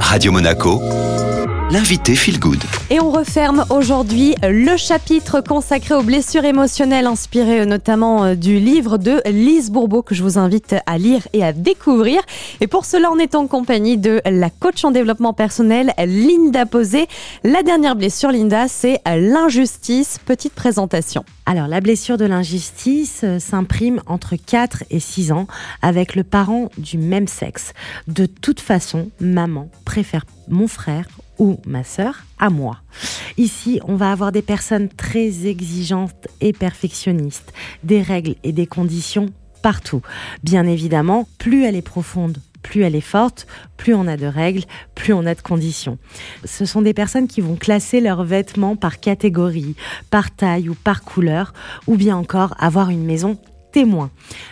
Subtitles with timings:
[0.00, 0.80] Radio Monaco,
[1.70, 2.62] l'invité Feel Good.
[2.90, 8.98] Et on referme aujourd'hui le chapitre consacré aux blessures émotionnelles inspiré notamment euh, du livre
[8.98, 12.20] de Lise Bourbeau que je vous invite à lire et à découvrir.
[12.60, 17.08] Et pour cela, on est en compagnie de la coach en développement personnel Linda Posé.
[17.42, 20.18] La dernière blessure, Linda, c'est l'injustice.
[20.24, 21.24] Petite présentation.
[21.46, 25.46] Alors, la blessure de l'injustice euh, s'imprime entre 4 et 6 ans
[25.82, 27.72] avec le parent du même sexe.
[28.06, 31.06] De toute façon, maman préfère mon frère
[31.38, 32.78] ou ma sœur à moi.
[33.36, 37.52] Ici, on va avoir des personnes très exigeantes et perfectionnistes,
[37.84, 39.26] des règles et des conditions
[39.62, 40.02] partout.
[40.42, 44.64] Bien évidemment, plus elle est profonde, plus elle est forte, plus on a de règles,
[44.94, 45.98] plus on a de conditions.
[46.44, 49.76] Ce sont des personnes qui vont classer leurs vêtements par catégorie,
[50.10, 51.52] par taille ou par couleur,
[51.86, 53.38] ou bien encore avoir une maison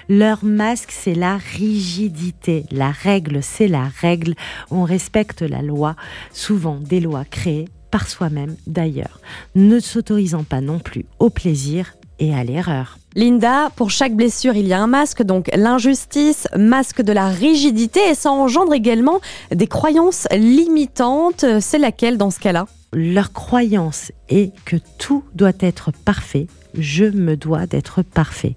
[0.09, 2.66] Leur masque, c'est la rigidité.
[2.70, 4.34] La règle, c'est la règle.
[4.70, 5.96] On respecte la loi,
[6.32, 9.21] souvent des lois créées par soi-même d'ailleurs,
[9.54, 12.98] ne s'autorisant pas non plus au plaisir et à l'erreur.
[13.15, 18.01] Linda, pour chaque blessure, il y a un masque, donc l'injustice, masque de la rigidité,
[18.10, 19.20] et ça engendre également
[19.52, 21.45] des croyances limitantes.
[21.60, 22.66] C'est laquelle dans ce cas-là?
[22.93, 28.57] Leur croyance est que tout doit être parfait, je me dois d'être parfait.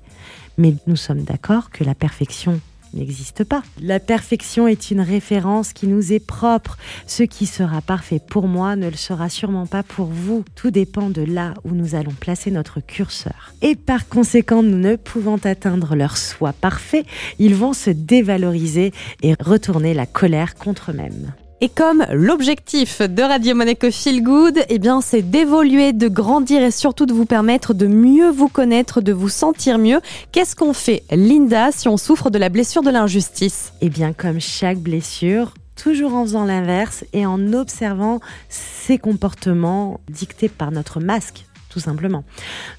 [0.58, 2.60] Mais nous sommes d'accord que la perfection
[2.94, 3.64] n'existe pas.
[3.82, 6.78] La perfection est une référence qui nous est propre.
[7.06, 10.44] Ce qui sera parfait pour moi ne le sera sûrement pas pour vous.
[10.56, 13.54] Tout dépend de là où nous allons placer notre curseur.
[13.62, 17.06] Et par conséquent, ne pouvant atteindre leur soi parfait,
[17.40, 21.34] ils vont se dévaloriser et retourner la colère contre eux-mêmes.
[21.60, 26.70] Et comme l'objectif de Radio Monaco Feel Good, eh bien, c'est d'évoluer, de grandir et
[26.70, 30.00] surtout de vous permettre de mieux vous connaître, de vous sentir mieux.
[30.32, 33.74] Qu'est-ce qu'on fait, Linda, si on souffre de la blessure de l'injustice?
[33.82, 38.20] Eh bien, comme chaque blessure, toujours en faisant l'inverse et en observant
[38.50, 42.24] ces comportements dictés par notre masque tout simplement.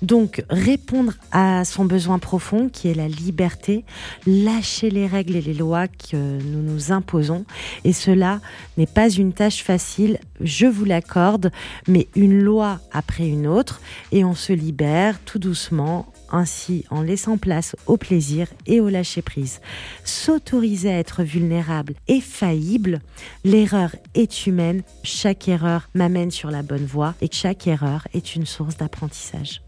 [0.03, 3.85] Donc, répondre à son besoin profond qui est la liberté,
[4.27, 7.45] lâcher les règles et les lois que nous nous imposons.
[7.85, 8.41] Et cela
[8.77, 11.51] n'est pas une tâche facile, je vous l'accorde,
[11.87, 13.81] mais une loi après une autre
[14.13, 19.61] et on se libère tout doucement ainsi en laissant place au plaisir et au lâcher-prise.
[20.05, 23.01] S'autoriser à être vulnérable et faillible,
[23.45, 28.47] l'erreur est humaine, chaque erreur m'amène sur la bonne voie et chaque erreur est une
[28.47, 29.63] source d'apprentissage.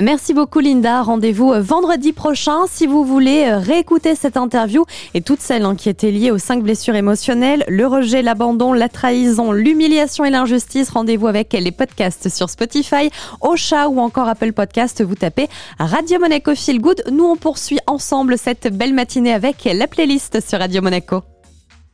[0.00, 1.02] Merci beaucoup Linda.
[1.02, 5.76] Rendez-vous euh, vendredi prochain si vous voulez euh, réécouter cette interview et toutes celles hein,
[5.76, 10.88] qui étaient liées aux cinq blessures émotionnelles, le rejet, l'abandon, la trahison, l'humiliation et l'injustice.
[10.88, 13.10] Rendez-vous avec les podcasts sur Spotify,
[13.42, 15.04] Ocha ou encore Apple Podcast.
[15.04, 15.48] Vous tapez
[15.78, 17.04] Radio Monaco Feel Good.
[17.12, 21.22] Nous on poursuit ensemble cette belle matinée avec la playlist sur Radio Monaco.